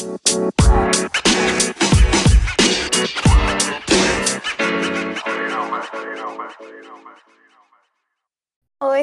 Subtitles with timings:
[0.00, 0.08] Oi,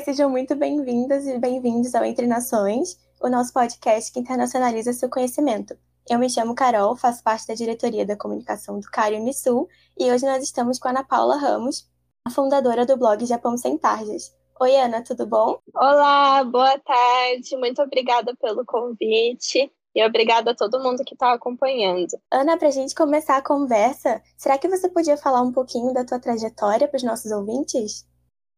[0.02, 5.78] sejam muito bem-vindas e bem-vindos ao Entre Nações, o nosso podcast que internacionaliza seu conhecimento.
[6.10, 10.26] Eu me chamo Carol, faço parte da diretoria da comunicação do CARI Unisul e hoje
[10.26, 11.88] nós estamos com a Ana Paula Ramos,
[12.26, 14.36] a fundadora do blog Japão Sem Tarjas.
[14.60, 15.60] Oi, Ana, tudo bom?
[15.76, 19.72] Olá, boa tarde, muito obrigada pelo convite.
[19.98, 22.22] E obrigada a todo mundo que está acompanhando.
[22.32, 26.06] Ana, para a gente começar a conversa, será que você podia falar um pouquinho da
[26.06, 28.06] tua trajetória para os nossos ouvintes?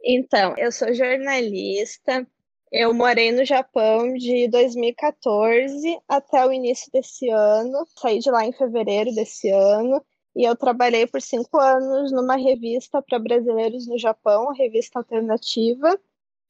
[0.04, 2.28] Então, eu sou jornalista.
[2.70, 7.88] Eu morei no Japão de 2014 até o início desse ano.
[7.98, 10.04] Saí de lá em fevereiro desse ano.
[10.36, 15.98] E eu trabalhei por cinco anos numa revista para brasileiros no Japão, a revista alternativa.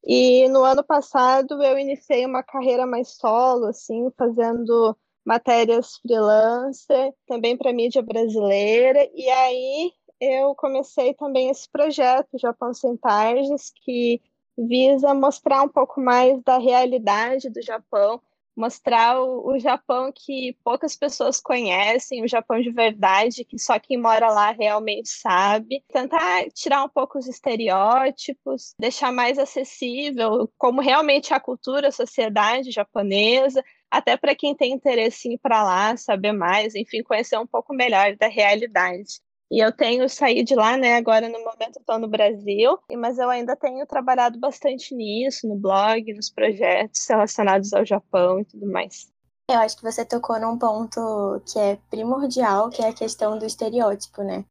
[0.03, 7.57] E no ano passado eu iniciei uma carreira mais solo, assim, fazendo matérias freelancer, também
[7.57, 9.07] para mídia brasileira.
[9.13, 14.21] E aí eu comecei também esse projeto Japão Sem Tarjas, que
[14.57, 18.21] visa mostrar um pouco mais da realidade do Japão,
[18.59, 23.97] mostrar o, o, Japão que poucas pessoas conhecem, o Japão de verdade, que só quem
[23.97, 25.81] mora lá realmente sabe.
[25.87, 32.69] Tentar tirar um pouco os estereótipos, deixar mais acessível como realmente a cultura, a sociedade
[32.69, 37.47] japonesa, até para quem tem interesse em ir para lá, saber mais, enfim, conhecer um
[37.47, 39.21] pouco melhor da realidade.
[39.51, 40.95] E eu tenho saído de lá, né?
[40.95, 46.13] Agora no momento estou no Brasil, mas eu ainda tenho trabalhado bastante nisso, no blog,
[46.13, 49.11] nos projetos relacionados ao Japão e tudo mais.
[49.49, 53.45] Eu acho que você tocou num ponto que é primordial, que é a questão do
[53.45, 54.45] estereótipo, né?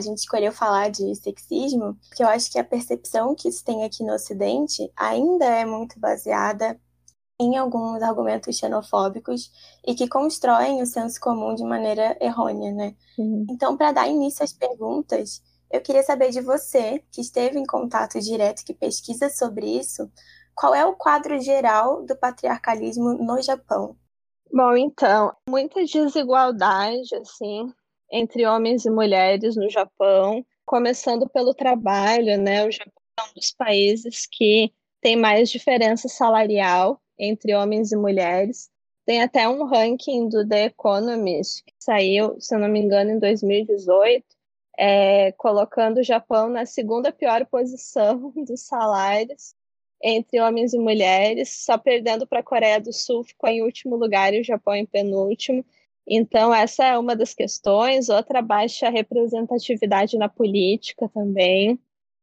[0.00, 3.84] A gente escolheu falar de sexismo, porque eu acho que a percepção que se tem
[3.84, 6.80] aqui no Ocidente ainda é muito baseada
[7.40, 9.52] em alguns argumentos xenofóbicos
[9.86, 12.96] e que constroem o senso comum de maneira errônea, né?
[13.16, 13.46] Uhum.
[13.48, 18.18] Então, para dar início às perguntas, eu queria saber de você, que esteve em contato
[18.20, 20.10] direto, que pesquisa sobre isso,
[20.54, 23.96] qual é o quadro geral do patriarcalismo no Japão?
[24.52, 27.72] Bom, então, muita desigualdade, assim,
[28.10, 32.66] entre homens e mulheres no Japão, começando pelo trabalho, né?
[32.66, 38.70] O Japão é um dos países que tem mais diferença salarial entre homens e mulheres.
[39.04, 43.18] Tem até um ranking do The Economist que saiu, se eu não me engano, em
[43.18, 44.24] 2018,
[44.78, 49.54] é, colocando o Japão na segunda pior posição dos salários
[50.02, 54.32] entre homens e mulheres, só perdendo para a Coreia do Sul, ficou em último lugar
[54.32, 55.64] e o Japão em penúltimo.
[56.06, 58.08] Então, essa é uma das questões.
[58.08, 61.78] Outra, baixa representatividade na política também.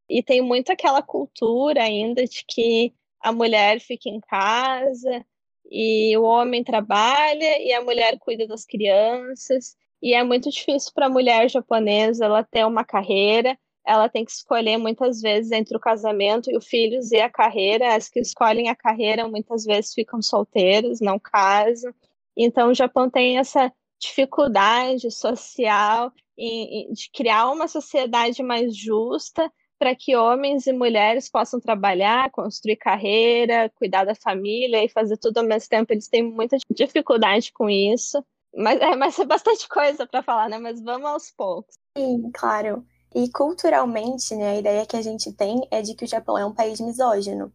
[0.09, 2.93] E tem muito aquela cultura ainda de que
[3.25, 5.25] a mulher fica em casa
[5.71, 9.75] e o homem trabalha e a mulher cuida das crianças.
[9.99, 13.57] E é muito difícil para a mulher japonesa ela ter uma carreira.
[13.83, 17.95] Ela tem que escolher muitas vezes entre o casamento e os filhos e a carreira.
[17.95, 21.91] As que escolhem a carreira muitas vezes ficam solteiras, não casam.
[22.37, 30.15] Então, o Japão tem essa dificuldade social de criar uma sociedade mais justa para que
[30.15, 35.69] homens e mulheres possam trabalhar, construir carreira, cuidar da família e fazer tudo ao mesmo
[35.69, 35.91] tempo.
[35.91, 38.23] Eles têm muita dificuldade com isso.
[38.55, 40.57] Mas é, mas é bastante coisa para falar, né?
[40.57, 41.75] Mas vamos aos poucos.
[41.97, 42.85] Sim, claro.
[43.13, 46.45] E culturalmente, né, a ideia que a gente tem é de que o Japão é
[46.45, 47.51] um país misógino.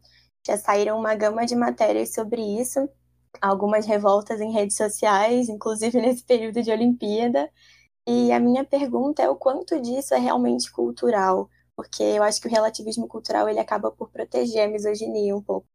[0.46, 2.88] Já saíram uma gama de matérias sobre isso,
[3.40, 7.50] algumas revoltas em redes sociais, inclusive nesse período de Olimpíada.
[8.06, 11.48] E a minha pergunta é o quanto disso é realmente cultural
[11.80, 15.66] porque eu acho que o relativismo cultural ele acaba por proteger a misoginia um pouco.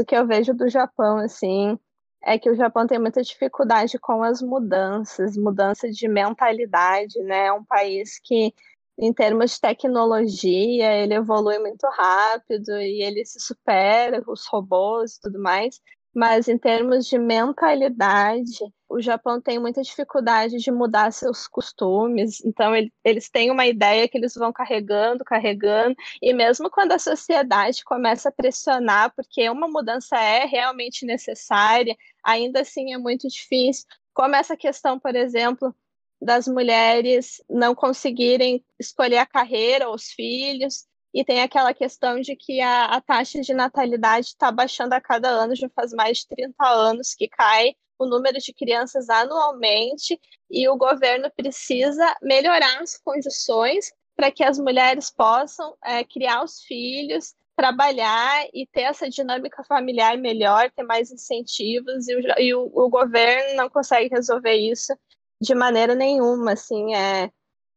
[0.00, 1.78] O que eu vejo do Japão, assim,
[2.24, 7.48] é que o Japão tem muita dificuldade com as mudanças, mudança de mentalidade, né?
[7.48, 8.54] É um país que,
[8.98, 15.20] em termos de tecnologia, ele evolui muito rápido e ele se supera os robôs e
[15.20, 15.78] tudo mais
[16.16, 22.44] mas em termos de mentalidade, o Japão tem muita dificuldade de mudar seus costumes.
[22.44, 26.98] Então, ele, eles têm uma ideia que eles vão carregando, carregando, e mesmo quando a
[26.98, 33.84] sociedade começa a pressionar, porque uma mudança é realmente necessária, ainda assim é muito difícil.
[34.14, 35.74] Como essa questão, por exemplo,
[36.20, 42.60] das mulheres não conseguirem escolher a carreira os filhos, e tem aquela questão de que
[42.60, 46.66] a, a taxa de natalidade está baixando a cada ano, já faz mais de 30
[46.68, 50.20] anos que cai o número de crianças anualmente,
[50.50, 56.60] e o governo precisa melhorar as condições para que as mulheres possam é, criar os
[56.62, 62.70] filhos, trabalhar e ter essa dinâmica familiar melhor, ter mais incentivos, e o, e o,
[62.72, 64.96] o governo não consegue resolver isso
[65.40, 67.24] de maneira nenhuma, assim, é,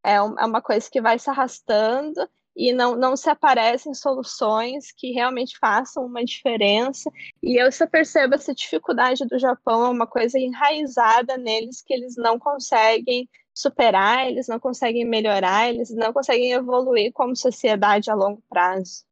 [0.04, 2.30] é, é uma coisa que vai se arrastando
[2.60, 7.10] e não, não se aparecem soluções que realmente façam uma diferença.
[7.42, 12.18] E eu só percebo essa dificuldade do Japão, é uma coisa enraizada neles que eles
[12.18, 18.44] não conseguem superar, eles não conseguem melhorar, eles não conseguem evoluir como sociedade a longo
[18.50, 19.06] prazo.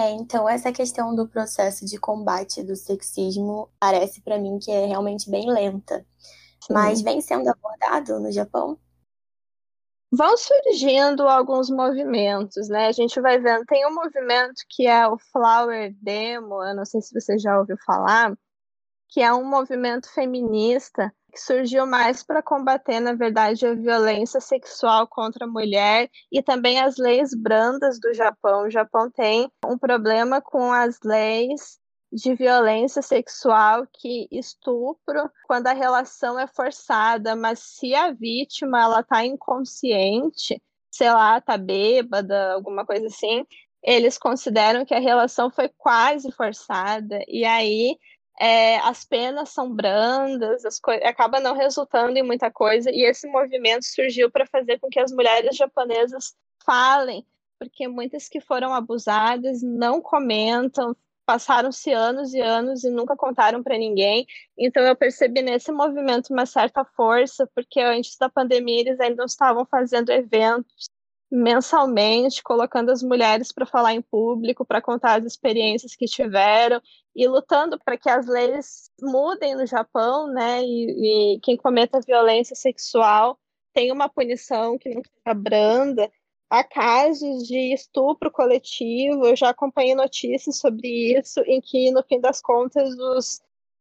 [0.00, 4.86] É, então essa questão do processo de combate do sexismo parece para mim que é
[4.86, 6.06] realmente bem lenta.
[6.66, 6.72] Sim.
[6.72, 8.78] Mas vem sendo abordado no Japão?
[10.16, 12.86] Vão surgindo alguns movimentos, né?
[12.86, 13.66] A gente vai vendo.
[13.66, 17.76] Tem um movimento que é o Flower Demo, eu não sei se você já ouviu
[17.84, 18.34] falar,
[19.10, 25.06] que é um movimento feminista que surgiu mais para combater, na verdade, a violência sexual
[25.06, 28.62] contra a mulher e também as leis brandas do Japão.
[28.62, 31.78] O Japão tem um problema com as leis
[32.12, 39.02] de violência sexual que estupro quando a relação é forçada, mas se a vítima ela
[39.02, 43.44] tá inconsciente, sei lá, tá bêbada, alguma coisa assim,
[43.82, 47.98] eles consideram que a relação foi quase forçada e aí
[48.40, 53.84] é, as penas são brandas, as acaba não resultando em muita coisa, e esse movimento
[53.84, 57.26] surgiu para fazer com que as mulheres japonesas falem,
[57.58, 60.94] porque muitas que foram abusadas não comentam,
[61.26, 64.26] passaram-se anos e anos e nunca contaram para ninguém.
[64.56, 69.66] Então eu percebi nesse movimento uma certa força, porque antes da pandemia eles ainda estavam
[69.66, 70.88] fazendo eventos
[71.30, 76.80] mensalmente, colocando as mulheres para falar em público, para contar as experiências que tiveram
[77.14, 80.62] e lutando para que as leis mudem no Japão, né?
[80.62, 83.38] E, e quem cometa violência sexual
[83.74, 86.10] tenha uma punição que não seja branda.
[86.48, 92.20] Há casos de estupro coletivo, eu já acompanhei notícias sobre isso, em que, no fim
[92.20, 93.40] das contas, os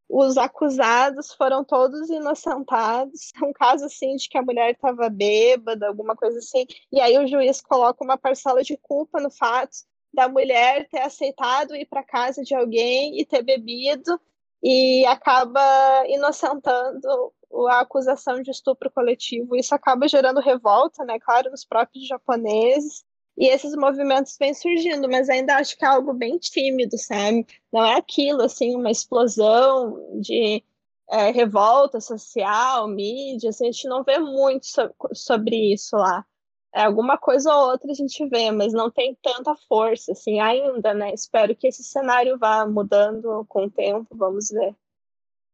[0.10, 3.32] os acusados foram todos inocentados.
[3.44, 7.28] Um caso assim de que a mulher estava bêbada, alguma coisa assim, e aí o
[7.28, 9.78] juiz coloca uma parcela de culpa no fato
[10.14, 14.20] da mulher ter aceitado ir para casa de alguém e ter bebido
[14.64, 15.62] e acaba
[16.08, 17.34] inocentando
[17.70, 19.56] a acusação de estupro coletivo.
[19.56, 23.04] Isso acaba gerando revolta, né, claro, nos próprios japoneses.
[23.38, 27.46] E esses movimentos vêm surgindo, mas ainda acho que é algo bem tímido, sabe?
[27.72, 30.64] Não é aquilo, assim, uma explosão de
[31.10, 36.26] é, revolta social, mídia, assim, a gente não vê muito so sobre isso lá.
[36.74, 40.94] É, alguma coisa ou outra a gente vê, mas não tem tanta força, assim, ainda,
[40.94, 41.14] né?
[41.14, 44.76] Espero que esse cenário vá mudando com o tempo, vamos ver.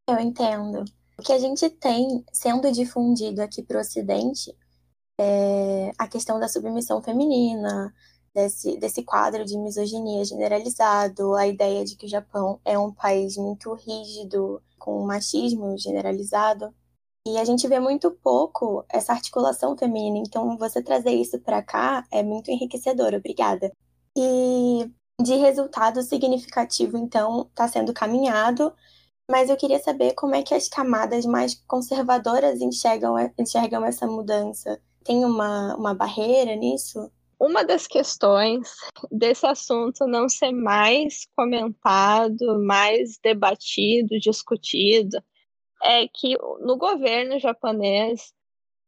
[0.08, 0.84] Eu entendo.
[1.22, 4.58] O que a gente tem sendo difundido aqui para o Ocidente
[5.20, 7.94] é, a questão da submissão feminina,
[8.34, 13.38] desse, desse quadro de misoginia generalizado, a ideia de que o Japão é um país
[13.38, 16.74] muito rígido, com machismo generalizado.
[17.28, 22.04] E a gente vê muito pouco essa articulação feminina, então você trazer isso para cá
[22.10, 23.72] é muito enriquecedor, obrigada.
[24.18, 24.92] E
[25.22, 28.74] de resultado significativo, então, está sendo caminhado,
[29.30, 34.80] mas eu queria saber como é que as camadas mais conservadoras enxergam, enxergam essa mudança
[35.04, 37.12] tem uma, uma barreira nisso?
[37.40, 38.72] Uma das questões
[39.12, 45.18] desse assunto não ser mais comentado, mais debatido, discutido,
[45.82, 48.32] é que no governo japonês,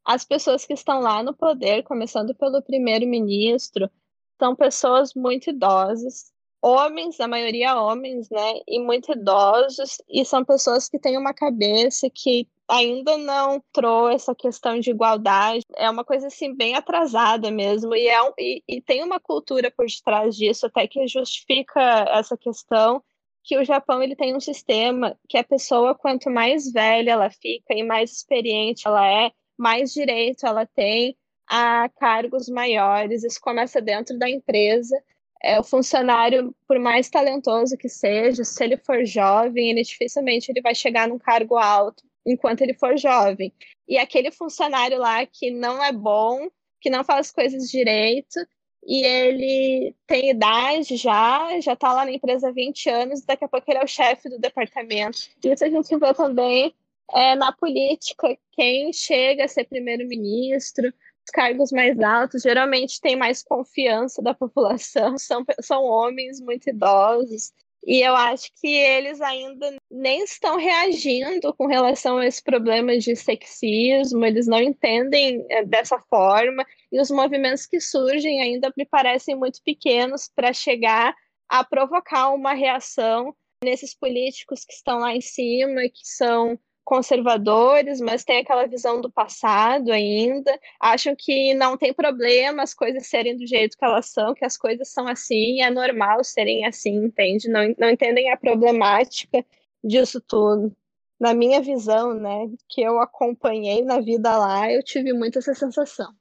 [0.05, 3.89] as pessoas que estão lá no poder, começando pelo primeiro-ministro,
[4.37, 6.31] são pessoas muito idosas,
[6.63, 12.09] homens, a maioria homens, né, e muito idosos, e são pessoas que têm uma cabeça
[12.09, 15.65] que ainda não trouxe essa questão de igualdade.
[15.75, 19.69] É uma coisa assim bem atrasada mesmo e, é um, e, e tem uma cultura
[19.69, 23.03] por detrás disso até que justifica essa questão
[23.43, 27.73] que o Japão ele tem um sistema que a pessoa quanto mais velha ela fica
[27.73, 31.17] e mais experiente ela é, mais direito ela tem
[31.47, 33.23] a cargos maiores.
[33.23, 34.97] Isso começa dentro da empresa.
[35.43, 40.61] É, o funcionário, por mais talentoso que seja, se ele for jovem, ele dificilmente ele
[40.61, 43.53] vai chegar num cargo alto enquanto ele for jovem.
[43.87, 46.47] E aquele funcionário lá que não é bom,
[46.79, 48.39] que não faz coisas direito,
[48.85, 53.47] e ele tem idade já, já está lá na empresa há 20 anos, daqui a
[53.47, 55.17] pouco ele é o chefe do departamento.
[55.43, 56.73] Isso a gente vê também
[57.13, 60.93] é, na política, quem chega a ser primeiro-ministro,
[61.31, 67.51] cargos mais altos, geralmente tem mais confiança da população, são, são homens muito idosos,
[67.85, 73.13] e eu acho que eles ainda nem estão reagindo com relação a esse problema de
[73.13, 79.35] sexismo, eles não entendem é, dessa forma, e os movimentos que surgem ainda me parecem
[79.35, 81.13] muito pequenos para chegar
[81.49, 88.23] a provocar uma reação nesses políticos que estão lá em cima, que são conservadores, mas
[88.23, 93.47] têm aquela visão do passado ainda, acham que não tem problema as coisas serem do
[93.47, 97.49] jeito que elas são, que as coisas são assim, é normal serem assim, entende?
[97.49, 99.45] Não, não entendem a problemática
[99.83, 100.75] disso tudo.
[101.19, 106.13] Na minha visão, né, que eu acompanhei na vida lá, eu tive muito essa sensação.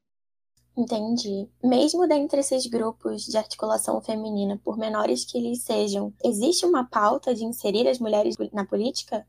[0.77, 1.49] Entendi.
[1.63, 7.35] Mesmo dentre esses grupos de articulação feminina, por menores que eles sejam, existe uma pauta
[7.35, 9.27] de inserir as mulheres na política?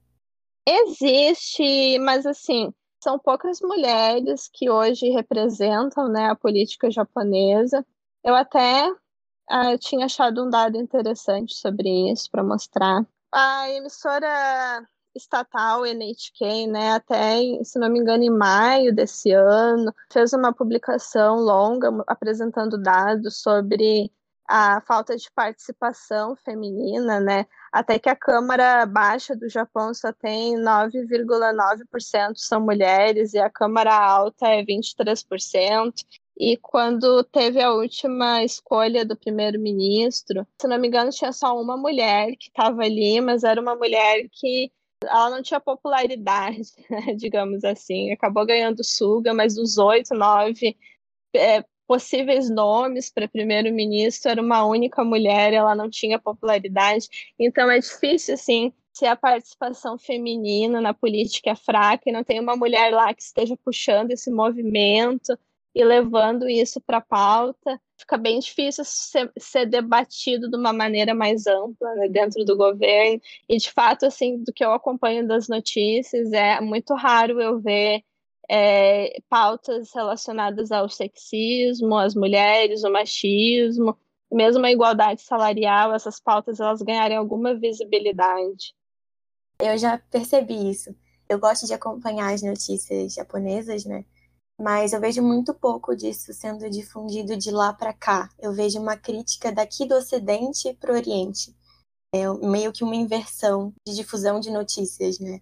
[0.65, 7.86] Existe, mas assim, são poucas mulheres que hoje representam né, a política japonesa.
[8.24, 13.05] Eu até uh, tinha achado um dado interessante sobre isso para mostrar.
[13.32, 20.34] A emissora estatal NHK, né, até, se não me engano, em maio desse ano, fez
[20.34, 24.12] uma publicação longa apresentando dados sobre
[24.47, 27.45] a falta de participação feminina, né?
[27.71, 33.93] Até que a Câmara Baixa do Japão só tem 9,9% são mulheres e a Câmara
[33.95, 35.93] Alta é 23%.
[36.38, 41.77] E quando teve a última escolha do primeiro-ministro, se não me engano, tinha só uma
[41.77, 44.71] mulher que estava ali, mas era uma mulher que
[45.03, 48.12] ela não tinha popularidade, né, digamos assim.
[48.12, 50.75] Acabou ganhando Suga, mas dos oito, nove
[51.35, 57.07] é, possíveis nomes para primeiro-ministro, era uma única mulher, ela não tinha popularidade.
[57.38, 62.39] Então é difícil, assim, se a participação feminina na política é fraca e não tem
[62.39, 65.38] uma mulher lá que esteja puxando esse movimento
[65.75, 71.13] e levando isso para a pauta, fica bem difícil ser, ser, debatido de uma maneira
[71.13, 73.21] mais ampla né, dentro do governo.
[73.47, 78.03] E, de fato, assim, do que eu acompanho das notícias, é muito raro eu ver
[78.50, 83.97] é, pautas relacionadas ao sexismo, às mulheres, o machismo,
[84.31, 88.73] mesmo a igualdade salarial, essas pautas elas ganharem alguma visibilidade.
[89.59, 90.93] Eu já percebi isso.
[91.29, 94.05] Eu gosto de acompanhar as notícias japonesas, né?
[94.59, 98.29] Mas eu vejo muito pouco disso sendo difundido de lá para cá.
[98.39, 101.55] Eu vejo uma crítica daqui do Ocidente para o Oriente.
[102.13, 105.41] É meio que uma inversão de difusão de notícias, né?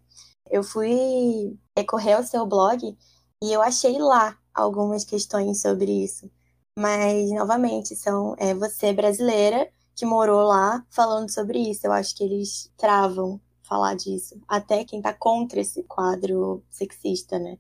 [0.50, 2.98] Eu fui recorrer ao seu blog
[3.44, 6.30] e eu achei lá algumas questões sobre isso.
[6.78, 11.86] Mas, novamente, são é, você brasileira que morou lá falando sobre isso.
[11.86, 14.40] Eu acho que eles travam falar disso.
[14.48, 17.58] Até quem tá contra esse quadro sexista, né?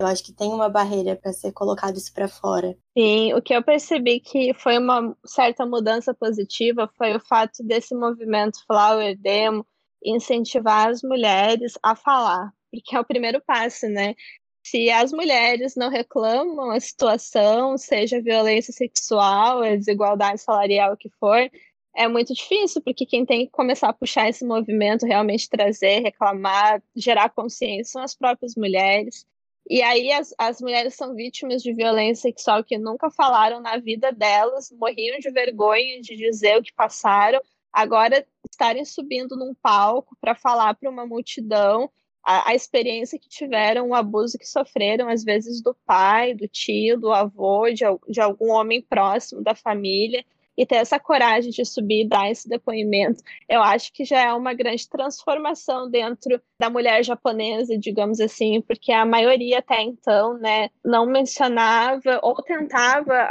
[0.00, 2.74] Eu acho que tem uma barreira para ser colocado isso para fora.
[2.96, 7.94] Sim, o que eu percebi que foi uma certa mudança positiva foi o fato desse
[7.94, 9.66] movimento Flower Demo
[10.02, 14.14] incentivar as mulheres a falar, porque é o primeiro passo, né?
[14.62, 21.50] Se as mulheres não reclamam a situação, seja violência sexual, desigualdade salarial, o que for,
[21.94, 26.82] é muito difícil, porque quem tem que começar a puxar esse movimento, realmente trazer, reclamar,
[26.94, 29.26] gerar consciência são as próprias mulheres.
[29.68, 34.12] E aí as, as mulheres são vítimas de violência sexual que nunca falaram na vida
[34.12, 37.40] delas, morriam de vergonha de dizer o que passaram,
[37.72, 41.90] agora estarem subindo num palco para falar para uma multidão
[42.22, 46.98] a, a, experiência que tiveram, o abuso que sofreram, às vezes do pai, do tio,
[46.98, 50.24] do avô, de, de algum homem próximo da família,
[50.60, 54.32] e ter essa coragem de subir e dar esse depoimento, eu acho que já é
[54.34, 60.68] uma grande transformação dentro da mulher japonesa, digamos assim, porque a maioria até então, né,
[60.84, 63.26] não mencionava ou tentava,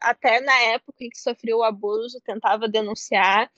[0.00, 3.50] até na época em que sofreu o abuso, tentava denunciar,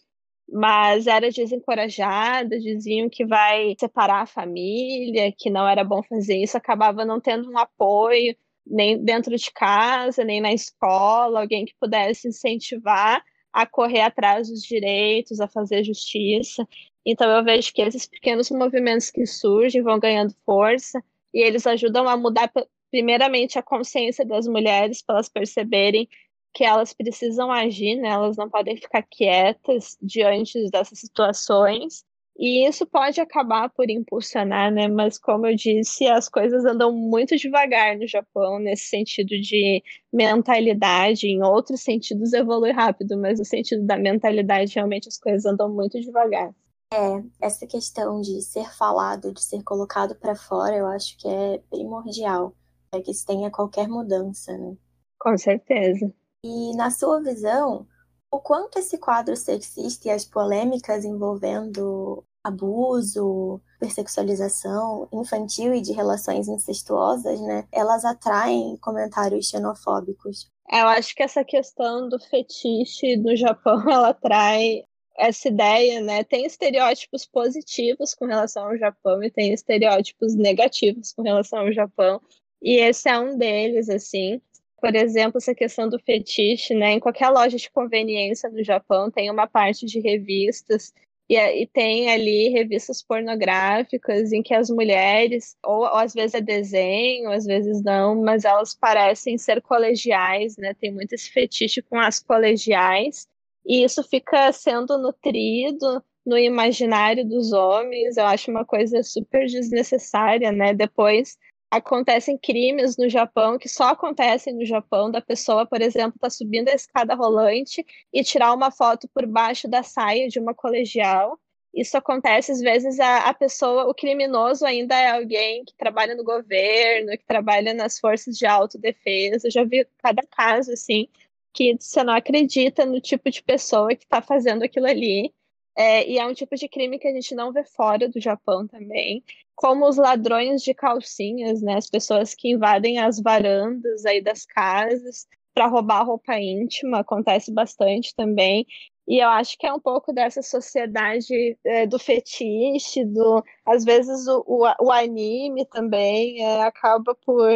[0.49, 6.57] mas era desencorajada, diziam que vai separar a família, que não era bom fazer isso,
[6.57, 12.29] acabava não tendo um apoio nem dentro de casa, nem na escola, alguém que pudesse
[12.29, 13.23] incentivar
[13.53, 16.67] a correr atrás dos direitos, a fazer justiça.
[17.05, 21.03] Então eu vejo que esses pequenos movimentos que surgem vão ganhando força
[21.35, 22.51] e eles ajudam a mudar
[22.91, 26.09] primeiramente a consciência das mulheres para elas perceberem
[26.53, 28.09] que elas precisam agir, né?
[28.09, 32.05] Elas não podem ficar quietas diante dessas situações.
[32.39, 34.89] E isso pode acabar por impulsionar, né?
[34.89, 39.83] Mas como eu disse, as coisas andam muito devagar no Japão nesse sentido de
[40.13, 41.27] mentalidade.
[41.27, 46.01] Em outros sentidos evolui rápido, mas no sentido da mentalidade realmente as coisas andam muito
[46.01, 46.55] devagar.
[46.93, 51.59] É, essa questão de ser falado, de ser colocado para fora, eu acho que é
[51.71, 52.55] primordial
[52.91, 54.77] para que se tenha qualquer mudança, né?
[55.19, 56.13] Com certeza.
[56.45, 57.87] E na sua visão,
[58.31, 66.49] o quanto esse quadro sexista e as polêmicas envolvendo abuso, persexualização infantil e de relações
[66.49, 70.51] incestuosas, né, elas atraem comentários xenofóbicos.
[70.69, 74.83] Eu acho que essa questão do fetiche no Japão, ela atrai
[75.17, 76.25] essa ideia, né?
[76.25, 82.21] Tem estereótipos positivos com relação ao Japão e tem estereótipos negativos com relação ao Japão.
[82.63, 84.41] E esse é um deles, assim.
[84.83, 86.91] Por exemplo, essa questão do fetiche, né?
[86.95, 90.93] Em qualquer loja de conveniência no Japão tem uma parte de revistas
[91.29, 96.41] e, e, tem ali revistas pornográficas em que as mulheres, ou, ou, às vezes é
[96.41, 100.75] desenho, às vezes não, mas elas parecem ser colegiais, né?
[100.75, 103.29] Tem muito esse fetiche com as colegiais,
[103.65, 108.17] e isso fica sendo nutrido no imaginário dos homens.
[108.17, 110.75] Eu acho uma coisa super desnecessária, né?
[110.75, 111.39] Depois
[111.73, 116.69] acontecem crimes no Japão que só acontecem no Japão, da pessoa, por exemplo, tá subindo
[116.69, 121.41] a escada rolante e tirar uma foto por baixo da saia de uma colegial.
[121.75, 126.23] Isso acontece às vezes a, a pessoa, o criminoso ainda é alguém que trabalha no
[126.23, 129.47] governo, que trabalha nas forças de autodefesa.
[129.47, 131.09] Eu já vi cada caso assim
[131.55, 135.33] que você não acredita no tipo de pessoa que está fazendo aquilo ali.
[135.75, 138.69] É, e é um tipo de crime que a gente não vê fora do Japão
[138.69, 139.25] também
[139.55, 141.77] como os ladrões de calcinhas, né?
[141.77, 148.15] As pessoas que invadem as varandas aí das casas para roubar roupa íntima, acontece bastante
[148.15, 148.67] também.
[149.07, 154.27] E eu acho que é um pouco dessa sociedade é, do fetiche, do às vezes
[154.29, 157.51] o, o, o anime também é, acaba por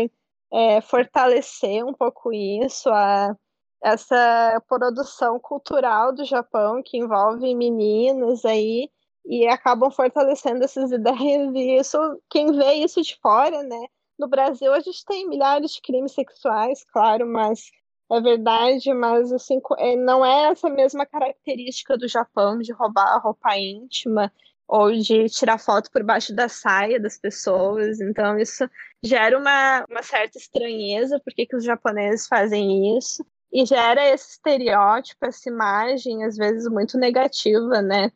[0.53, 3.37] é, fortalecer um pouco isso, a,
[3.83, 8.91] essa produção cultural do Japão que envolve meninas aí
[9.27, 11.99] e acabam fortalecendo essas ideias e isso
[12.31, 13.87] quem vê isso de fora, né?
[14.19, 17.71] No Brasil a gente tem milhares de crimes sexuais, claro, mas
[18.11, 23.19] é verdade, mas assim é, não é essa mesma característica do Japão de roubar a
[23.19, 24.33] roupa íntima
[24.69, 28.01] ou de tirar foto por baixo da saia das pessoas.
[28.01, 28.69] Então isso
[29.03, 35.25] gera uma, uma certa estranheza porque que os japoneses fazem isso e gera esse estereótipo,
[35.27, 38.11] essa imagem às vezes muito negativa, né?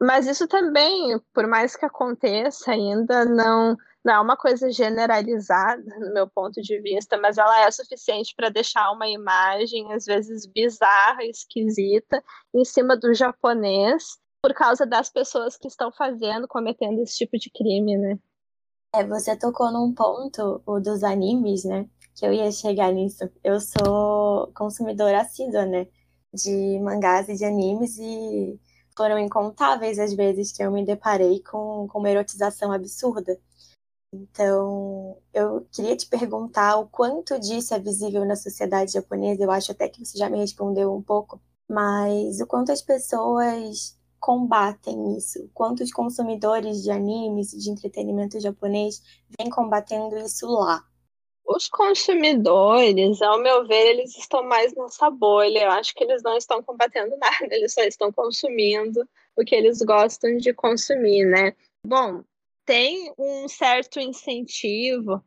[0.00, 6.12] Mas isso também, por mais que aconteça, ainda não, não é uma coisa generalizada, no
[6.14, 11.24] meu ponto de vista, mas ela é suficiente para deixar uma imagem, às vezes bizarra,
[11.24, 12.22] esquisita,
[12.54, 17.50] em cima do japonês, por causa das pessoas que estão fazendo, cometendo esse tipo de
[17.50, 18.18] crime, né?
[18.94, 21.88] É, você tocou num ponto, o dos animes, né?
[22.14, 23.28] Que eu ia chegar nisso.
[23.44, 25.88] Eu sou consumidora assídua, né?
[26.32, 28.58] De mangás e de animes e
[28.98, 33.38] foram incontáveis as vezes que eu me deparei com, com uma erotização absurda.
[34.12, 39.44] Então, eu queria te perguntar o quanto disso é visível na sociedade japonesa.
[39.44, 43.96] Eu acho até que você já me respondeu um pouco, mas o quanto as pessoas
[44.18, 45.48] combatem isso?
[45.54, 49.00] Quantos consumidores de animes de entretenimento japonês
[49.38, 50.84] vêm combatendo isso lá?
[51.48, 55.60] Os consumidores, ao meu ver, eles estão mais nessa bolha.
[55.64, 59.00] Eu acho que eles não estão combatendo nada, eles só estão consumindo
[59.34, 61.56] o que eles gostam de consumir, né?
[61.82, 62.22] Bom,
[62.66, 65.24] tem um certo incentivo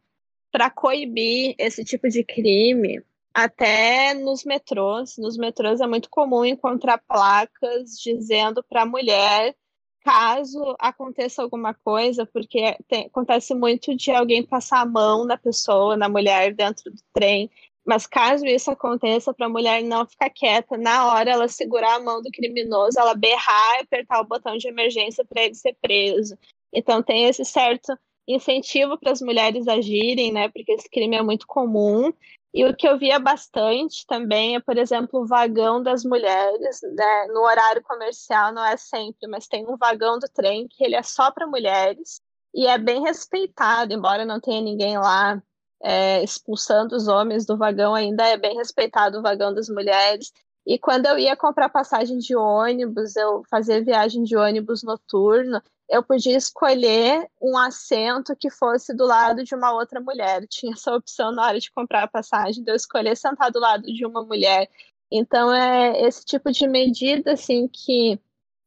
[0.52, 3.04] para coibir esse tipo de crime
[3.34, 5.18] até nos metrôs.
[5.18, 9.56] Nos metrôs é muito comum encontrar placas dizendo para a mulher
[10.04, 15.96] caso aconteça alguma coisa, porque tem, acontece muito de alguém passar a mão na pessoa,
[15.96, 17.50] na mulher dentro do trem,
[17.86, 22.00] mas caso isso aconteça, para a mulher não ficar quieta, na hora ela segurar a
[22.00, 26.38] mão do criminoso, ela berrar e apertar o botão de emergência para ele ser preso.
[26.72, 30.48] Então tem esse certo incentivo para as mulheres agirem, né?
[30.50, 32.14] Porque esse crime é muito comum
[32.54, 37.28] e o que eu via bastante também é, por exemplo, o vagão das mulheres, né?
[37.28, 41.04] No horário comercial não é sempre, mas tem um vagão do trem que ele é
[41.04, 42.22] só para mulheres
[42.54, 45.42] e é bem respeitado, embora não tenha ninguém lá
[45.82, 50.32] é, expulsando os homens do vagão, ainda é bem respeitado o vagão das mulheres.
[50.66, 56.02] E quando eu ia comprar passagem de ônibus, eu fazia viagem de ônibus noturno, eu
[56.02, 60.48] podia escolher um assento que fosse do lado de uma outra mulher.
[60.48, 63.84] Tinha essa opção na hora de comprar a passagem, de eu escolher sentar do lado
[63.84, 64.70] de uma mulher.
[65.12, 68.20] Então é esse tipo de medida assim que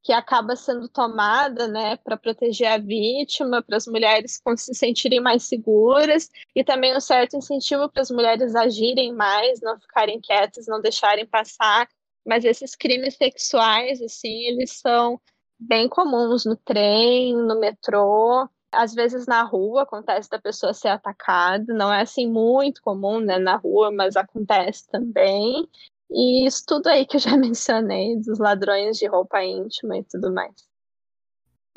[0.04, 5.44] que acaba sendo tomada, né, para proteger a vítima, para as mulheres se sentirem mais
[5.44, 10.82] seguras e também um certo incentivo para as mulheres agirem mais, não ficarem quietas, não
[10.82, 11.88] deixarem passar.
[12.26, 15.18] Mas esses crimes sexuais, assim, eles são
[15.66, 21.72] bem comuns no trem, no metrô, às vezes na rua acontece da pessoa ser atacada,
[21.72, 25.68] não é assim muito comum, né, na rua, mas acontece também.
[26.10, 30.32] E isso tudo aí que eu já mencionei, dos ladrões de roupa íntima e tudo
[30.32, 30.54] mais.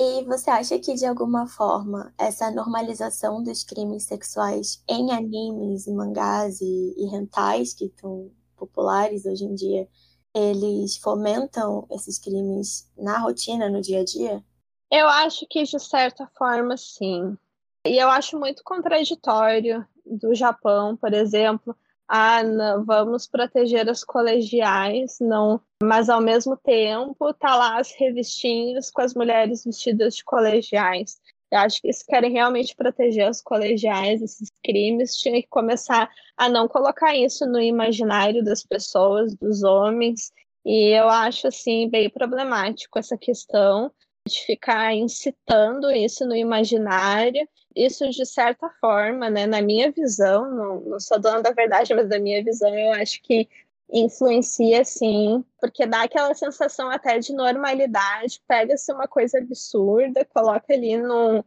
[0.00, 6.60] E você acha que, de alguma forma, essa normalização dos crimes sexuais em animes, mangás
[6.60, 7.08] e, e
[7.76, 9.88] que estão populares hoje em dia,
[10.34, 14.42] eles fomentam esses crimes na rotina, no dia a dia?
[14.90, 17.36] Eu acho que de certa forma sim.
[17.86, 21.76] E eu acho muito contraditório do Japão, por exemplo,
[22.08, 28.90] ah, não, vamos proteger as colegiais, não, mas ao mesmo tempo tá lá as revistinhas
[28.90, 31.20] com as mulheres vestidas de colegiais.
[31.50, 36.48] Eu acho que se querem realmente proteger os colegiais, esses crimes, tinha que começar a
[36.48, 40.30] não colocar isso no imaginário das pessoas, dos homens.
[40.64, 43.90] E eu acho, assim, bem problemático essa questão
[44.28, 47.48] de ficar incitando isso no imaginário.
[47.74, 52.08] Isso, de certa forma, né, na minha visão, não, não sou dona da verdade, mas
[52.08, 53.48] da minha visão, eu acho que
[53.90, 60.96] influencia sim, porque dá aquela sensação até de normalidade, pega-se uma coisa absurda, coloca ali
[60.96, 61.44] no,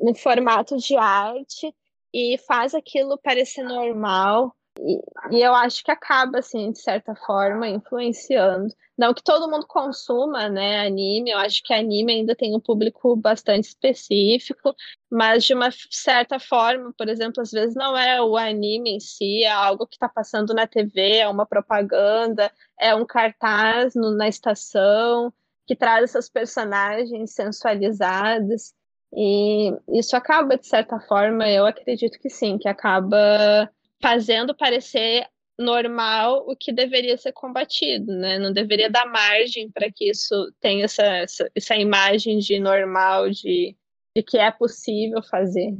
[0.00, 1.74] no formato de arte
[2.12, 4.54] e faz aquilo parecer normal.
[4.80, 5.00] E,
[5.40, 8.74] eu acho que acaba, assim, de certa forma, influenciando.
[8.96, 13.16] Não que todo mundo consuma, né, anime, eu acho que anime ainda tem um público
[13.16, 14.74] bastante específico,
[15.10, 19.42] mas de uma certa forma, por exemplo, às vezes não é o anime em si,
[19.44, 24.28] é algo que está passando na TV, é uma propaganda, é um cartaz no, na
[24.28, 25.32] estação,
[25.66, 28.74] que traz essas personagens sensualizadas.
[29.12, 35.26] E isso acaba, de certa forma, eu acredito que sim, que acaba fazendo parecer
[35.58, 38.38] normal o que deveria ser combatido, né?
[38.38, 43.76] Não deveria dar margem para que isso tenha essa, essa, essa imagem de normal, de,
[44.16, 45.76] de que é possível fazer.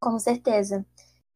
[0.00, 0.86] Com certeza.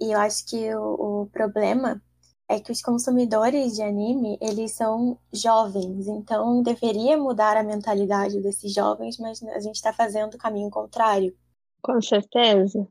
[0.00, 2.00] E eu acho que o, o problema
[2.48, 8.74] é que os consumidores de anime, eles são jovens, então deveria mudar a mentalidade desses
[8.74, 11.36] jovens, mas a gente está fazendo o caminho contrário.
[11.80, 12.88] Com certeza.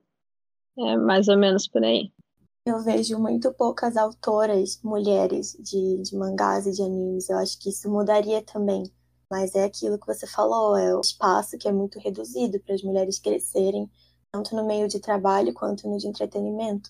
[0.78, 2.10] É mais ou menos por aí
[2.69, 7.29] eu vejo muito poucas autoras mulheres de, de mangás e de animes.
[7.29, 8.91] Eu acho que isso mudaria também.
[9.29, 12.82] Mas é aquilo que você falou, é o espaço que é muito reduzido para as
[12.82, 13.89] mulheres crescerem,
[14.32, 16.89] tanto no meio de trabalho quanto no de entretenimento.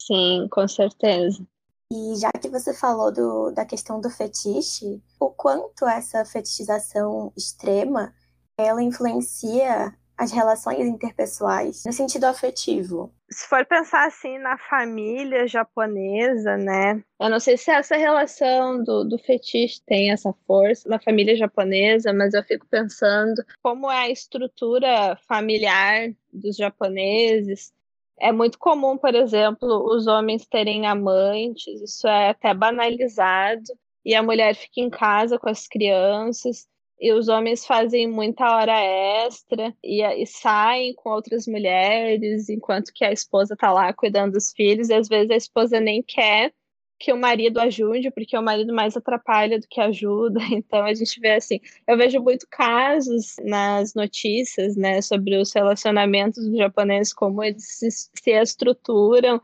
[0.00, 1.46] Sim, com certeza.
[1.92, 8.14] E já que você falou do, da questão do fetiche, o quanto essa fetichização extrema
[8.56, 13.10] ela influencia as relações interpessoais no sentido afetivo.
[13.30, 17.02] Se for pensar assim na família japonesa, né?
[17.18, 22.12] Eu não sei se essa relação do, do fetiche tem essa força na família japonesa,
[22.12, 27.72] mas eu fico pensando como é a estrutura familiar dos japoneses.
[28.20, 33.72] É muito comum, por exemplo, os homens terem amantes, isso é até banalizado,
[34.04, 36.68] e a mulher fica em casa com as crianças
[37.00, 43.04] e os homens fazem muita hora extra e, e, saem com outras mulheres, enquanto que
[43.04, 46.52] a esposa tá lá cuidando dos filhos, e às vezes a esposa nem quer
[46.98, 50.38] que o marido ajude, porque o marido mais atrapalha do que ajuda.
[50.52, 51.58] Então a gente vê assim,
[51.88, 57.88] eu vejo muito casos nas notícias, né, sobre os relacionamentos dos japoneses, como eles se,
[57.90, 59.40] se estruturam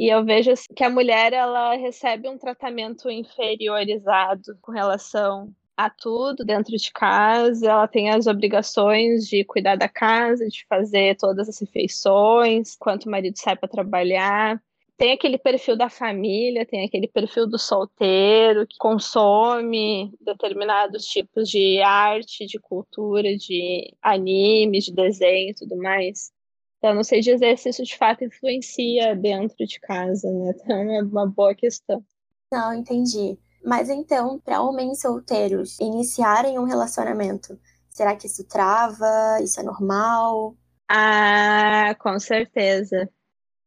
[0.00, 5.54] e eu vejo assim, que a mulher ela recebe um tratamento inferiorizado com relação
[5.86, 11.16] a tudo dentro de casa, ela tem as obrigações de cuidar da casa, de fazer
[11.16, 14.62] todas as refeições, enquanto o marido sai para trabalhar.
[14.96, 21.80] Tem aquele perfil da família, tem aquele perfil do solteiro que consome determinados tipos de
[21.80, 26.30] arte, de cultura, de anime, de desenho e tudo mais.
[26.76, 30.52] Então, não sei dizer se isso de fato influencia dentro de casa, né?
[30.54, 32.04] Então, é uma boa questão.
[32.52, 33.38] Não, entendi.
[33.64, 37.58] Mas então, para homens solteiros iniciarem um relacionamento,
[37.90, 39.38] será que isso trava?
[39.42, 40.56] Isso é normal?
[40.88, 43.08] Ah, com certeza.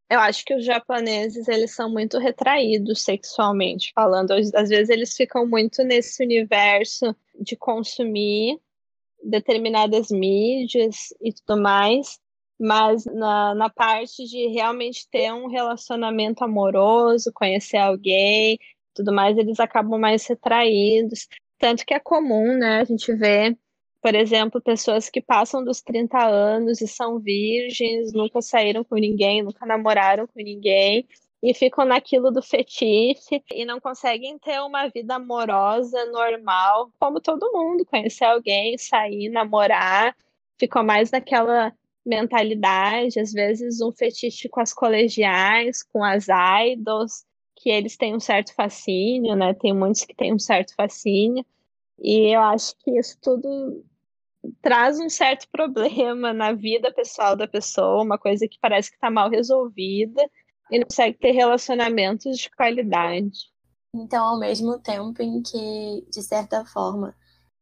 [0.09, 4.31] Eu acho que os japoneses, eles são muito retraídos sexualmente falando.
[4.31, 8.59] Às vezes eles ficam muito nesse universo de consumir
[9.23, 12.19] determinadas mídias e tudo mais,
[12.59, 18.59] mas na, na parte de realmente ter um relacionamento amoroso, conhecer alguém,
[18.93, 21.27] tudo mais, eles acabam mais retraídos.
[21.57, 23.57] Tanto que é comum, né, a gente vê,
[24.01, 29.41] por exemplo, pessoas que passam dos 30 anos e são virgens, nunca saíram com ninguém,
[29.41, 31.07] nunca namoraram com ninguém,
[31.41, 37.51] e ficam naquilo do fetiche e não conseguem ter uma vida amorosa normal, como todo
[37.51, 40.15] mundo, conhecer alguém, sair, namorar,
[40.57, 41.73] ficam mais naquela
[42.05, 46.27] mentalidade, às vezes um fetiche com as colegiais, com as
[46.71, 47.25] idols,
[47.63, 49.53] que eles têm um certo fascínio, né?
[49.53, 51.45] Tem muitos que têm um certo fascínio.
[51.97, 53.85] E eu acho que isso tudo
[54.61, 59.09] traz um certo problema na vida pessoal da pessoa, uma coisa que parece que está
[59.09, 60.21] mal resolvida
[60.69, 63.49] e não consegue ter relacionamentos de qualidade.
[63.95, 67.15] Então, ao mesmo tempo em que, de certa forma,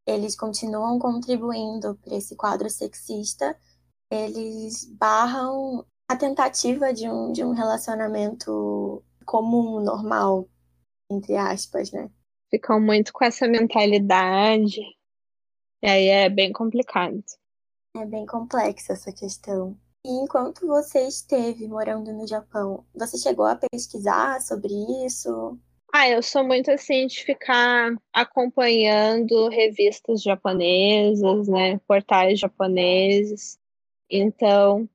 [0.07, 3.55] eles continuam contribuindo para esse quadro sexista,
[4.09, 10.47] eles barram a tentativa de um, de um relacionamento comum, normal,
[11.11, 12.09] entre aspas, né?
[12.49, 14.81] Ficam muito com essa mentalidade.
[15.83, 17.23] E aí é bem complicado.
[17.95, 19.77] É bem complexa essa questão.
[20.05, 24.73] E enquanto você esteve morando no Japão, você chegou a pesquisar sobre
[25.05, 25.59] isso?
[25.93, 33.59] Ah, eu sou muito assim de ficar acompanhando revistas japonesas, né, portais japoneses.
[34.09, 34.89] Então,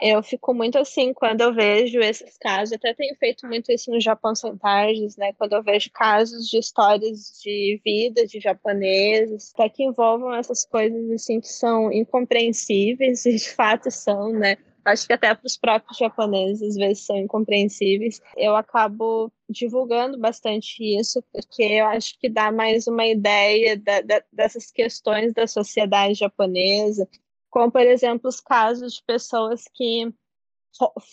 [0.00, 4.00] eu fico muito assim quando eu vejo esses casos, até tenho feito muito isso no
[4.00, 5.32] Japão Sem Tardes, né?
[5.34, 11.10] Quando eu vejo casos de histórias de vida de japoneses, até que envolvam essas coisas
[11.10, 14.56] assim que são incompreensíveis e de fato são, né?
[14.84, 18.20] Acho que até para os próprios japoneses às vezes são incompreensíveis.
[18.36, 24.22] Eu acabo divulgando bastante isso, porque eu acho que dá mais uma ideia da, da,
[24.30, 27.08] dessas questões da sociedade japonesa,
[27.54, 30.12] como, por exemplo, os casos de pessoas que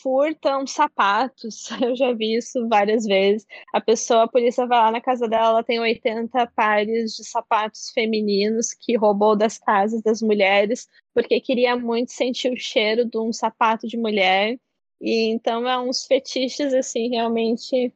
[0.02, 1.70] furtam sapatos.
[1.80, 3.46] Eu já vi isso várias vezes.
[3.72, 7.92] A pessoa, a polícia vai lá na casa dela, ela tem 80 pares de sapatos
[7.92, 13.32] femininos que roubou das casas das mulheres, porque queria muito sentir o cheiro de um
[13.32, 14.58] sapato de mulher.
[15.00, 17.94] E então é uns fetiches assim realmente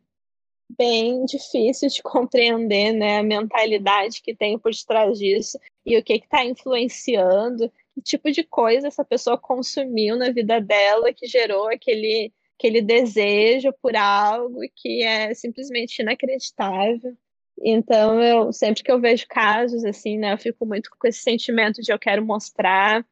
[0.78, 6.14] bem difícil de compreender, né, a mentalidade que tem por detrás disso e o que
[6.14, 12.82] está influenciando tipo de coisa essa pessoa consumiu na vida dela que gerou aquele, aquele
[12.82, 17.16] desejo por algo que é simplesmente inacreditável.
[17.62, 21.82] Então, eu sempre que eu vejo casos assim, né, eu fico muito com esse sentimento
[21.82, 23.06] de eu quero mostrar,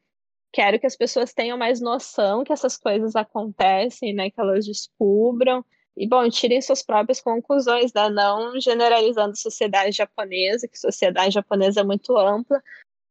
[0.52, 5.66] quero que as pessoas tenham mais noção que essas coisas acontecem, né, que elas descubram.
[5.96, 8.10] E, bom, tirem suas próprias conclusões, né?
[8.10, 12.62] não generalizando a sociedade japonesa, que sociedade japonesa é muito ampla,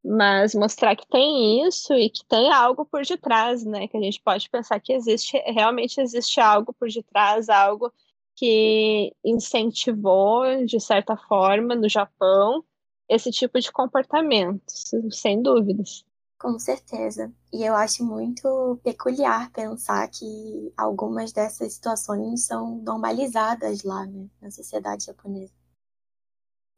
[0.05, 3.87] mas mostrar que tem isso e que tem algo por detrás, né?
[3.87, 7.93] Que a gente pode pensar que existe, realmente existe algo por detrás, algo
[8.35, 12.65] que incentivou, de certa forma, no Japão,
[13.09, 14.63] esse tipo de comportamento,
[15.11, 16.05] sem dúvidas.
[16.39, 17.33] Com certeza.
[17.53, 24.51] E eu acho muito peculiar pensar que algumas dessas situações são normalizadas lá, né, na
[24.51, 25.62] sociedade japonesa.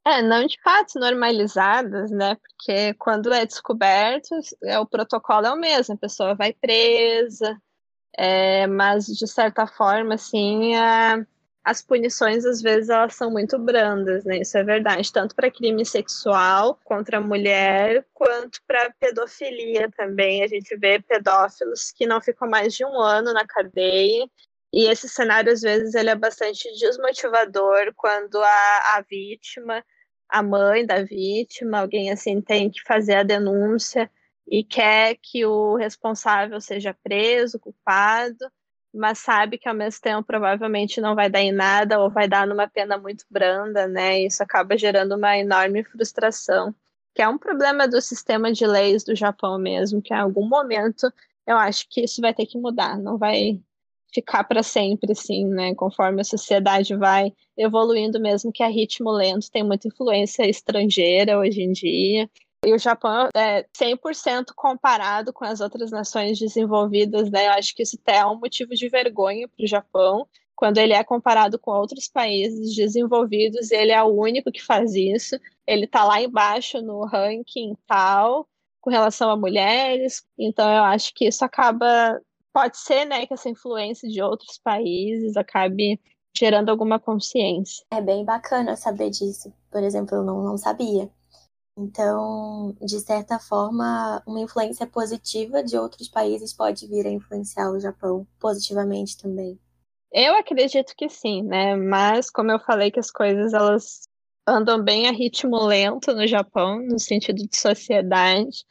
[0.07, 2.37] É, não de fato normalizadas, né?
[2.37, 7.59] Porque quando é descoberto, é, o protocolo é o mesmo, a pessoa vai presa,
[8.17, 11.25] é, mas de certa forma, assim, a,
[11.64, 14.38] as punições às vezes elas são muito brandas, né?
[14.38, 20.43] Isso é verdade, tanto para crime sexual contra a mulher, quanto para pedofilia também.
[20.43, 24.29] A gente vê pedófilos que não ficam mais de um ano na cadeia.
[24.73, 29.83] E esse cenário, às vezes, ele é bastante desmotivador quando a, a vítima
[30.28, 34.10] a mãe da vítima, alguém assim tem que fazer a denúncia
[34.46, 38.50] e quer que o responsável seja preso, culpado,
[38.92, 42.46] mas sabe que ao mesmo tempo provavelmente não vai dar em nada ou vai dar
[42.46, 44.20] numa pena muito branda, né?
[44.20, 46.74] Isso acaba gerando uma enorme frustração,
[47.14, 51.12] que é um problema do sistema de leis do Japão mesmo, que em algum momento
[51.46, 53.60] eu acho que isso vai ter que mudar, não vai
[54.14, 55.74] ficar para sempre, assim, né?
[55.74, 61.62] Conforme a sociedade vai evoluindo, mesmo que a ritmo lento tem muita influência estrangeira hoje
[61.62, 62.31] em dia.
[62.64, 67.48] E o Japão é 100% comparado com as outras nações desenvolvidas, né?
[67.48, 70.92] Eu acho que isso até é um motivo de vergonha para o Japão, quando ele
[70.92, 75.38] é comparado com outros países desenvolvidos, ele é o único que faz isso.
[75.66, 78.48] Ele está lá embaixo no ranking tal,
[78.81, 80.24] com relação a mulheres.
[80.38, 82.20] Então, eu acho que isso acaba
[82.55, 86.01] pode ser, né, que essa influência de outros países acabe
[86.37, 87.85] gerando alguma consciência.
[87.93, 89.53] É bem bacana saber disso.
[89.71, 91.11] Por exemplo, eu não, não sabia.
[91.77, 97.81] Então, de certa forma, uma influência positiva de outros países pode vir a influenciar o
[97.81, 99.59] Japão positivamente também.
[100.12, 101.75] Eu acredito que sim, né?
[101.75, 104.03] Mas como eu falei que as coisas elas
[104.47, 108.64] andam bem a ritmo lento no Japão, no sentido de sociedade,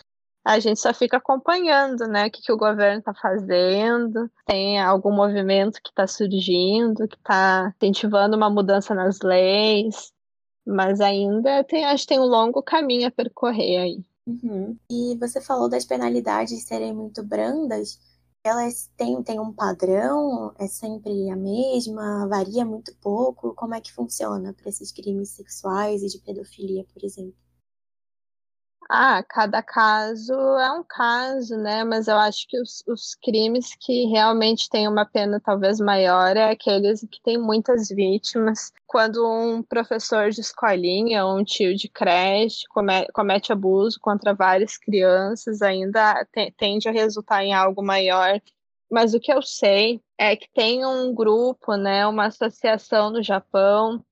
[0.43, 5.11] a gente só fica acompanhando, né, o que, que o governo está fazendo, tem algum
[5.11, 10.11] movimento que está surgindo, que está incentivando uma mudança nas leis,
[10.65, 14.05] mas ainda tem, acho que tem um longo caminho a percorrer aí.
[14.25, 14.77] Uhum.
[14.89, 17.99] E você falou das penalidades serem muito brandas,
[18.43, 20.53] elas têm, têm um padrão?
[20.59, 22.27] É sempre a mesma?
[22.27, 23.53] Varia muito pouco?
[23.55, 27.42] Como é que funciona para esses crimes sexuais e de pedofilia, por exemplo?
[28.89, 31.83] Ah, cada caso é um caso, né?
[31.83, 36.51] Mas eu acho que os, os crimes que realmente têm uma pena talvez maior é
[36.51, 38.71] aqueles que têm muitas vítimas.
[38.85, 42.65] Quando um professor de escolinha ou um tio de creche
[43.13, 48.39] comete, abuso contra várias crianças, ainda te, tende a resultar em algo maior.
[48.91, 54.05] Mas o que eu sei é que tem um grupo, né, uma associação no Japão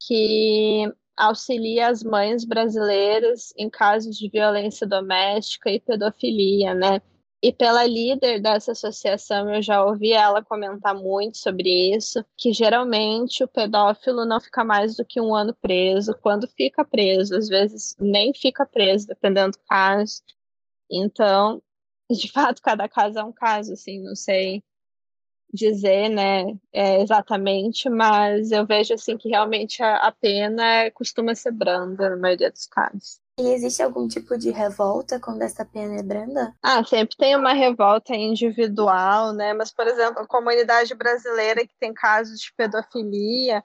[0.00, 7.00] que auxilia as mães brasileiras em casos de violência doméstica e pedofilia, né?
[7.42, 13.44] E pela líder dessa associação, eu já ouvi ela comentar muito sobre isso, que geralmente
[13.44, 16.16] o pedófilo não fica mais do que um ano preso.
[16.20, 20.22] Quando fica preso, às vezes nem fica preso, dependendo do caso.
[20.90, 21.62] Então,
[22.10, 24.62] de fato, cada caso é um caso, assim, não sei
[25.52, 31.52] dizer, né, é, exatamente, mas eu vejo assim que realmente a, a pena costuma ser
[31.52, 33.20] branda na maioria dos casos.
[33.38, 36.54] E existe algum tipo de revolta quando essa pena é branda?
[36.62, 39.52] Ah, sempre tem uma revolta individual, né?
[39.52, 43.62] Mas, por exemplo, a comunidade brasileira que tem casos de pedofilia,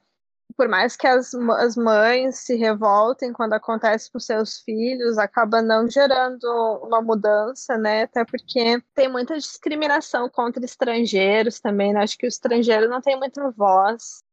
[0.56, 5.90] por mais que as, as mães se revoltem quando acontece com seus filhos, acaba não
[5.90, 6.46] gerando
[6.84, 8.04] uma mudança, né?
[8.04, 12.02] Até porque tem muita discriminação contra estrangeiros também, né?
[12.02, 14.24] Acho que o estrangeiro não tem muita voz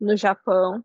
[0.00, 0.84] no Japão.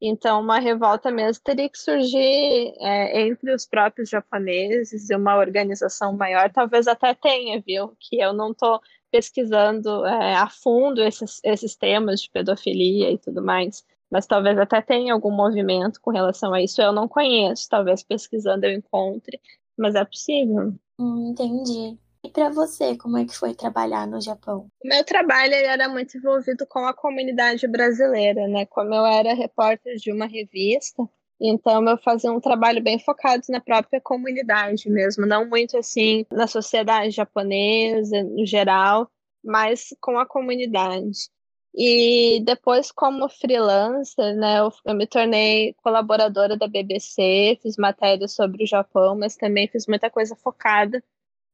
[0.00, 6.16] Então, uma revolta mesmo teria que surgir é, entre os próprios japoneses e uma organização
[6.16, 6.50] maior.
[6.52, 7.96] Talvez até tenha, viu?
[8.00, 8.80] Que eu não estou
[9.12, 14.82] pesquisando é, a fundo esses, esses temas de pedofilia e tudo mais mas talvez até
[14.82, 16.82] tenha algum movimento com relação a isso.
[16.82, 19.40] Eu não conheço, talvez pesquisando eu encontre,
[19.74, 20.74] mas é possível.
[20.98, 21.98] Hum, entendi.
[22.22, 24.66] E para você, como é que foi trabalhar no Japão?
[24.84, 28.66] O meu trabalho era muito envolvido com a comunidade brasileira, né?
[28.66, 31.02] Como eu era repórter de uma revista,
[31.40, 36.46] então eu fazia um trabalho bem focado na própria comunidade mesmo, não muito assim na
[36.46, 39.10] sociedade japonesa no geral,
[39.42, 41.30] mas com a comunidade.
[41.74, 48.64] E depois, como freelancer, né, eu, eu, me tornei colaboradora da BBC, fiz matérias sobre
[48.64, 51.02] o Japão, mas também fiz muita coisa focada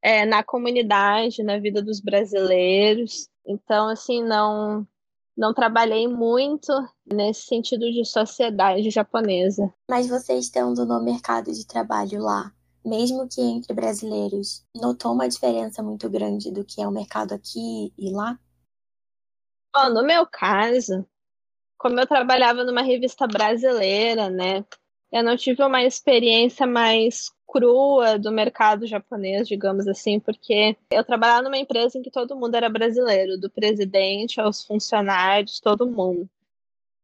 [0.03, 3.29] é, na comunidade, na vida dos brasileiros.
[3.47, 4.87] Então, assim, não,
[5.37, 6.73] não trabalhei muito
[7.07, 9.73] nesse sentido de sociedade japonesa.
[9.89, 12.53] Mas você estando no mercado de trabalho lá,
[12.85, 17.93] mesmo que entre brasileiros, notou uma diferença muito grande do que é o mercado aqui
[17.97, 18.37] e lá?
[19.75, 21.07] Bom, no meu caso,
[21.77, 24.65] como eu trabalhava numa revista brasileira, né?
[25.13, 31.43] Eu não tive uma experiência mais crua do mercado japonês, digamos assim, porque eu trabalhava
[31.43, 36.29] numa empresa em que todo mundo era brasileiro, do presidente aos funcionários, todo mundo.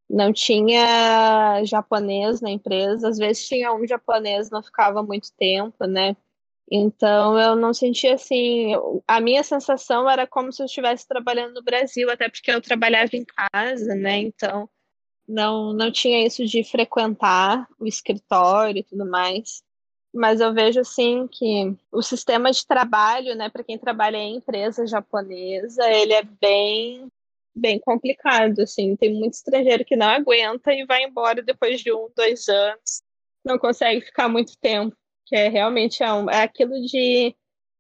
[0.09, 6.15] Não tinha japonês na empresa, às vezes tinha um japonês, não ficava muito tempo, né?
[6.71, 8.73] Então eu não sentia assim.
[9.07, 13.11] A minha sensação era como se eu estivesse trabalhando no Brasil, até porque eu trabalhava
[13.17, 14.19] em casa, né?
[14.19, 14.69] Então
[15.29, 19.63] não, não tinha isso de frequentar o escritório e tudo mais.
[20.13, 24.87] Mas eu vejo assim que o sistema de trabalho, né, para quem trabalha em empresa
[24.87, 27.09] japonesa, ele é bem
[27.57, 28.97] bem complicado, assim.
[28.97, 33.03] Tem muito estrangeiro que não aguenta e vai embora depois de um, dois anos,
[33.45, 37.35] não consegue ficar muito tempo que é realmente é, um, é aquilo de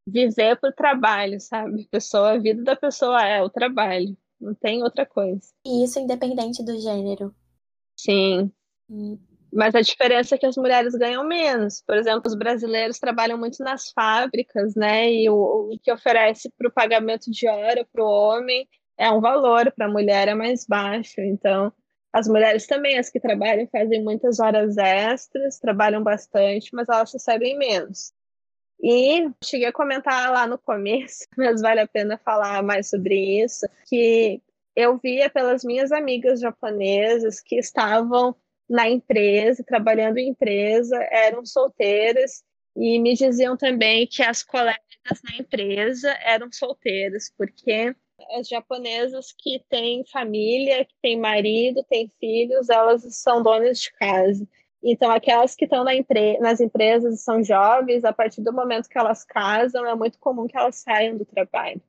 [0.07, 1.89] viver para o trabalho, sabe?
[1.91, 5.41] Pessoa, a vida da pessoa é o trabalho, não tem outra coisa.
[5.65, 7.35] E isso independente do gênero.
[7.97, 8.53] Sim.
[8.91, 9.19] Hum.
[9.53, 11.81] Mas a diferença é que as mulheres ganham menos.
[11.87, 15.13] Por exemplo, os brasileiros trabalham muito nas fábricas, né?
[15.13, 19.21] E o, o que oferece para o pagamento de hora para o homem é um
[19.21, 21.21] valor, para a mulher é mais baixo.
[21.21, 21.73] Então,
[22.15, 27.59] as mulheres também, as que trabalham, fazem muitas horas extras, trabalham bastante, mas elas recebem
[27.59, 28.13] menos.
[28.81, 33.67] E cheguei a comentar lá no começo, mas vale a pena falar mais sobre isso,
[33.89, 34.41] que
[34.77, 38.37] eu via pelas minhas amigas japonesas que estavam
[38.71, 42.45] na empresa, trabalhando em empresa, eram solteiras
[42.77, 47.93] e me diziam também que as colegas na empresa eram solteiras, porque
[48.37, 54.47] as japonesas que têm família, que têm marido, têm filhos, elas são donas de casa.
[54.83, 58.89] Então, aquelas que estão na empre nas empresas e são jovens, a partir do momento
[58.89, 61.81] que elas casam, é muito comum que elas saiam do trabalho.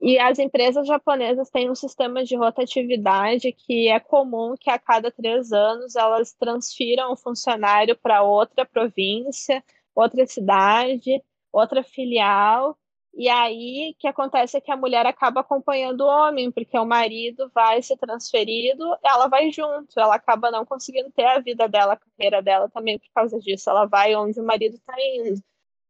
[0.00, 5.10] E as empresas japonesas têm um sistema de rotatividade que é comum que a cada
[5.10, 9.62] três anos elas transfiram o funcionário para outra província,
[9.94, 11.22] outra cidade,
[11.52, 12.76] outra filial,
[13.16, 16.84] E aí o que acontece é que a mulher acaba acompanhando o homem, porque o
[16.84, 21.94] marido vai ser transferido, ela vai junto, ela acaba não conseguindo ter a vida dela,
[21.94, 23.70] a carreira dela também por causa disso.
[23.70, 25.40] Ela vai onde o marido está indo,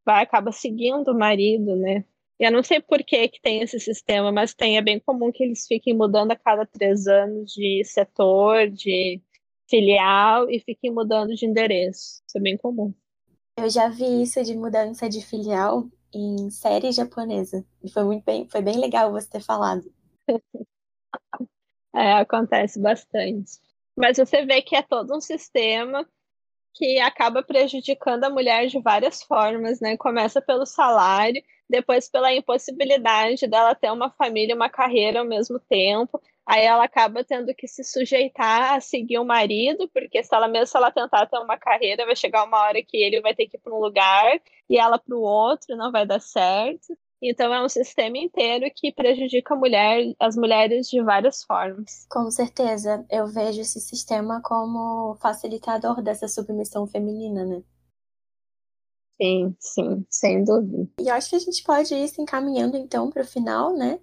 [0.04, 2.04] vai acaba seguindo o marido, né?
[2.38, 4.76] Eu não sei por que, que tem esse sistema, mas tem.
[4.76, 9.22] É bem comum que eles fiquem mudando a cada três anos de setor, de
[9.68, 12.22] filial e fiquem mudando de endereço.
[12.26, 12.92] Isso é bem comum.
[13.56, 17.64] Eu já vi isso de mudança de filial em série japonesa.
[17.82, 19.92] E foi muito bem, foi bem legal você ter falado.
[21.94, 23.60] é, acontece bastante.
[23.96, 26.06] Mas você vê que é todo um sistema
[26.74, 29.96] que acaba prejudicando a mulher de várias formas, né?
[29.96, 36.20] Começa pelo salário, depois pela impossibilidade dela ter uma família, uma carreira ao mesmo tempo.
[36.46, 40.66] Aí ela acaba tendo que se sujeitar a seguir o marido, porque se ela mesmo
[40.66, 43.56] se ela tentar ter uma carreira, vai chegar uma hora que ele vai ter que
[43.56, 46.96] ir para um lugar e ela para o outro, não vai dar certo.
[47.22, 52.06] Então é um sistema inteiro que prejudica mulher, as mulheres de várias formas.
[52.10, 57.62] Com certeza, eu vejo esse sistema como facilitador dessa submissão feminina, né?
[59.16, 60.88] Sim, sim, sem dúvida.
[61.00, 63.98] E eu acho que a gente pode ir se encaminhando então para o final, né?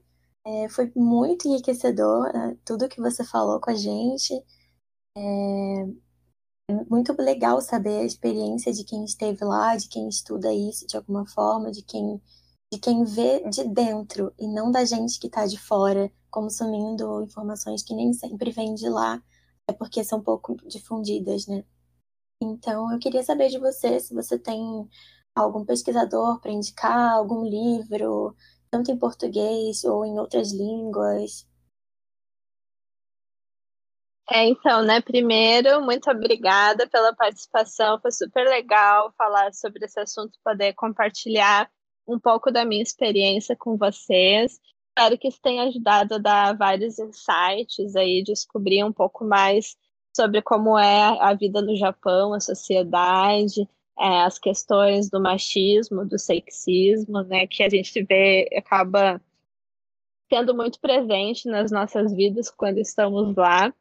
[0.46, 2.58] É, foi muito enriquecedor né?
[2.66, 4.34] tudo que você falou com a gente.
[5.16, 10.98] É muito legal saber a experiência de quem esteve lá, de quem estuda isso de
[10.98, 12.22] alguma forma, de quem,
[12.72, 17.84] de quem vê de dentro e não da gente que está de fora, consumindo informações
[17.84, 19.22] que nem sempre vêm de lá,
[19.70, 21.64] é porque são pouco difundidas, né?
[22.42, 24.90] Então, eu queria saber de você se você tem
[25.36, 28.36] algum pesquisador para indicar, algum livro,
[28.72, 31.46] tanto em português ou em outras línguas.
[34.30, 40.40] É, então, né, primeiro, muito obrigada pela participação, foi super legal falar sobre esse assunto,
[40.42, 41.70] poder compartilhar
[42.08, 44.58] um pouco da minha experiência com vocês.
[44.88, 49.76] Espero que isso tenha ajudado a dar vários insights aí, descobrir um pouco mais
[50.16, 53.68] sobre como é a vida no Japão, a sociedade,
[54.00, 59.22] é, as questões do machismo, do sexismo, né, que a gente vê, acaba
[60.30, 63.74] tendo muito presente nas nossas vidas quando estamos lá.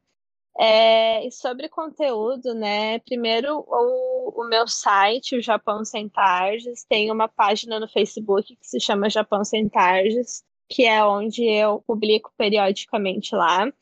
[0.59, 2.99] É, e sobre conteúdo, né?
[3.01, 8.67] Primeiro, o, o meu site, o Japão Sem Tardes, tem uma página no Facebook que
[8.67, 13.73] se chama Japão Sem Tardes, que é onde eu publico periodicamente lá.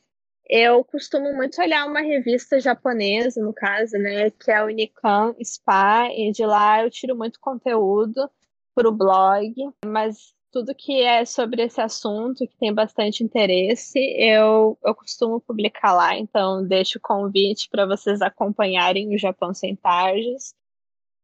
[0.49, 6.09] Eu costumo muito olhar uma revista japonesa, no caso, né, que é o Nikan Spa,
[6.11, 8.27] e de lá eu tiro muito conteúdo
[8.73, 9.53] para o blog,
[9.85, 15.93] mas tudo que é sobre esse assunto, que tem bastante interesse, eu, eu costumo publicar
[15.93, 20.55] lá, então deixo o convite para vocês acompanharem o Japão Sem Tardes.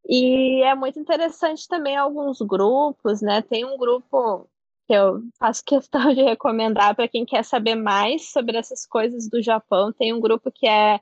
[0.08, 3.42] E é muito interessante também alguns grupos, né?
[3.42, 4.48] Tem um grupo
[4.86, 9.42] que eu faço questão de recomendar para quem quer saber mais sobre essas coisas do
[9.42, 9.92] Japão.
[9.92, 11.00] Tem um grupo que é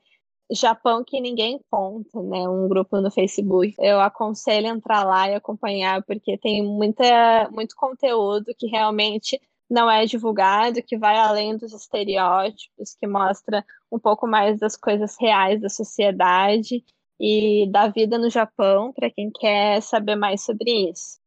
[0.52, 2.48] Japão que ninguém conta, né?
[2.48, 3.74] Um grupo no Facebook.
[3.78, 10.04] Eu aconselho entrar lá e acompanhar porque tem muita, muito conteúdo que realmente não é
[10.06, 15.68] divulgado, que vai além dos estereótipos, que mostra um pouco mais das coisas reais da
[15.68, 16.84] sociedade
[17.18, 21.23] e da vida no Japão, para quem quer saber mais sobre isso.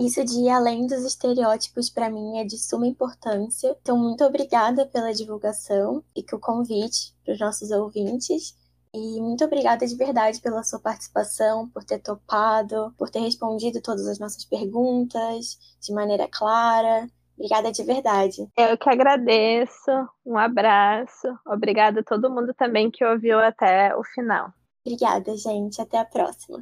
[0.00, 3.76] Isso de ir além dos estereótipos para mim é de suma importância.
[3.82, 8.56] Então, muito obrigada pela divulgação e que o convite para os nossos ouvintes.
[8.94, 14.08] E muito obrigada de verdade pela sua participação, por ter topado, por ter respondido todas
[14.08, 17.06] as nossas perguntas de maneira clara.
[17.36, 18.48] Obrigada de verdade.
[18.56, 19.90] Eu que agradeço.
[20.24, 21.28] Um abraço.
[21.46, 24.50] Obrigada a todo mundo também que ouviu até o final.
[24.82, 25.80] Obrigada, gente.
[25.80, 26.58] Até a próxima.